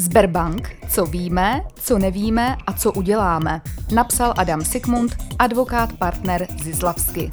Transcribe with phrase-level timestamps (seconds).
[0.00, 3.60] Sberbank, co víme, co nevíme a co uděláme,
[3.94, 7.30] napsal Adam Sigmund, advokát partner Zislavsky.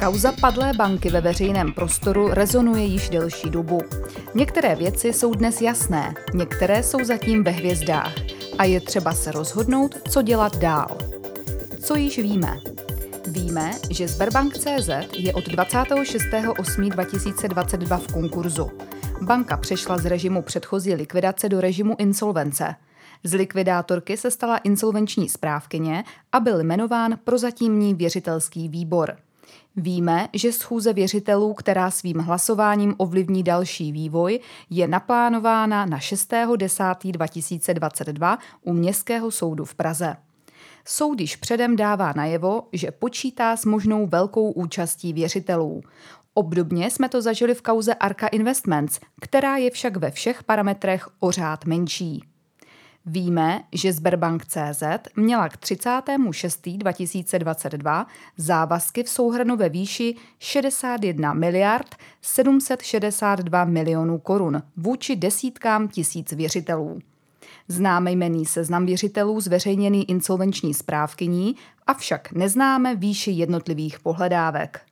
[0.00, 3.80] Kauza padlé banky ve veřejném prostoru rezonuje již delší dobu.
[4.34, 8.12] Některé věci jsou dnes jasné, některé jsou zatím ve hvězdách
[8.58, 10.98] a je třeba se rozhodnout, co dělat dál.
[11.80, 12.60] Co již víme?
[13.26, 18.70] Víme, že Sberbank.cz je od 26.8.2022 v konkurzu.
[19.22, 22.74] Banka přešla z režimu předchozí likvidace do režimu insolvence.
[23.24, 29.16] Z likvidátorky se stala insolvenční správkyně a byl jmenován prozatímní věřitelský výbor.
[29.76, 34.40] Víme, že schůze věřitelů, která svým hlasováním ovlivní další vývoj,
[34.70, 40.16] je naplánována na 6.10.2022 u Městského soudu v Praze.
[40.84, 45.82] Soud již předem dává najevo, že počítá s možnou velkou účastí věřitelů.
[46.34, 51.30] Obdobně jsme to zažili v kauze Arca Investments, která je však ve všech parametrech o
[51.30, 52.24] řád menší.
[53.06, 54.82] Víme, že Sberbank.cz
[55.16, 65.88] měla k 36.2022 závazky v souhrnu ve výši 61 miliard 762 milionů korun vůči desítkám
[65.88, 66.98] tisíc věřitelů.
[67.68, 74.91] Známe jmený seznam věřitelů zveřejněný insolvenční správkyní, avšak neznáme výši jednotlivých pohledávek.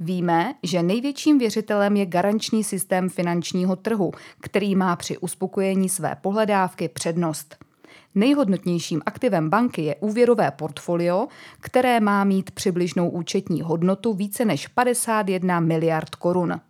[0.00, 6.88] Víme, že největším věřitelem je garanční systém finančního trhu, který má při uspokojení své pohledávky
[6.88, 7.56] přednost.
[8.14, 11.28] Nejhodnotnějším aktivem banky je úvěrové portfolio,
[11.60, 16.60] které má mít přibližnou účetní hodnotu více než 51 miliard korun.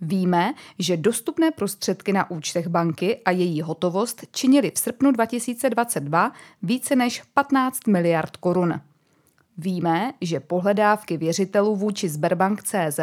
[0.00, 6.96] Víme, že dostupné prostředky na účtech banky a její hotovost činily v srpnu 2022 více
[6.96, 8.80] než 15 miliard korun.
[9.62, 13.00] Víme, že pohledávky věřitelů vůči Sberbank.cz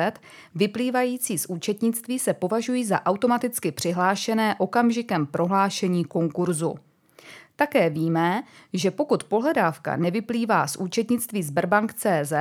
[0.56, 6.76] vyplývající z účetnictví se považují za automaticky přihlášené okamžikem prohlášení konkurzu.
[7.56, 12.34] Také víme, že pokud pohledávka nevyplývá z účetnictví Sberbank.cz,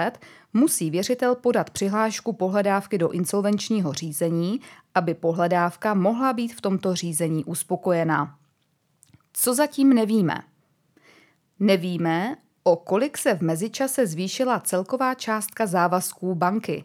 [0.53, 4.61] musí věřitel podat přihlášku pohledávky do insolvenčního řízení,
[4.95, 8.39] aby pohledávka mohla být v tomto řízení uspokojena.
[9.33, 10.43] Co zatím nevíme?
[11.61, 16.85] Nevíme, o kolik se v mezičase zvýšila celková částka závazků banky.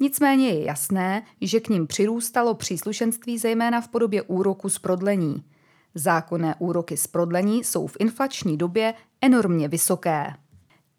[0.00, 5.44] Nicméně je jasné, že k ním přirůstalo příslušenství zejména v podobě úroku z prodlení.
[5.94, 10.26] Zákonné úroky z prodlení jsou v inflační době enormně vysoké.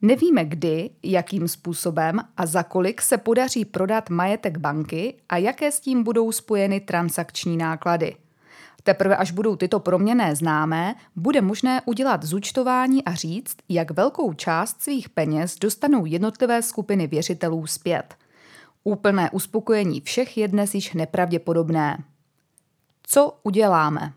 [0.01, 5.79] Nevíme kdy, jakým způsobem a za kolik se podaří prodat majetek banky a jaké s
[5.79, 8.15] tím budou spojeny transakční náklady–
[8.87, 14.81] Teprve až budou tyto proměné známé, bude možné udělat zúčtování a říct, jak velkou část
[14.81, 18.15] svých peněz dostanou jednotlivé skupiny věřitelů zpět.
[18.83, 22.03] Úplné uspokojení všech je dnes již nepravděpodobné.
[23.03, 24.13] Co uděláme?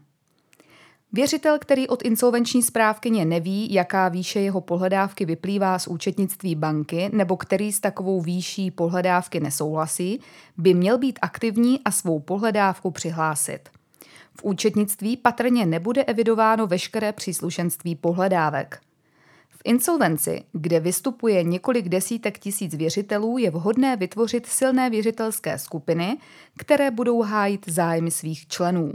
[1.13, 7.37] Věřitel, který od insolvenční správkyně neví, jaká výše jeho pohledávky vyplývá z účetnictví banky nebo
[7.37, 10.21] který s takovou výší pohledávky nesouhlasí,
[10.57, 13.80] by měl být aktivní a svou pohledávku přihlásit.
[14.41, 18.81] V účetnictví patrně nebude evidováno veškeré příslušenství pohledávek.
[19.49, 26.19] V insolvenci, kde vystupuje několik desítek tisíc věřitelů, je vhodné vytvořit silné věřitelské skupiny,
[26.57, 28.93] které budou hájit zájmy svých členů.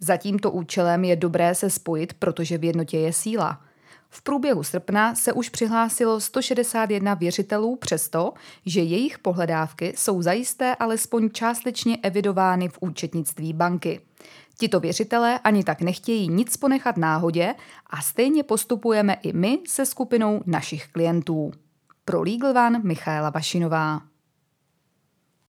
[0.00, 3.60] Za tímto účelem je dobré se spojit, protože v jednotě je síla.
[4.08, 8.32] V průběhu srpna se už přihlásilo 161 věřitelů přesto,
[8.66, 14.00] že jejich pohledávky jsou zajisté alespoň částečně evidovány v účetnictví banky.
[14.58, 17.54] Tito věřitelé ani tak nechtějí nic ponechat náhodě
[17.86, 21.50] a stejně postupujeme i my se skupinou našich klientů.
[22.04, 24.09] Pro Legal One Michaela Vašinová.